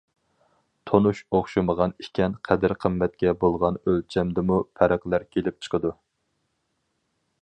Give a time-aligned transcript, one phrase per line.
[0.91, 5.97] تونۇش ئوخشىمىغان ئىكەن قەدىر-قىممەتكە بولغان ئۆلچەمدىمۇ پەرقلەر كېلىپ چىقىدۇ.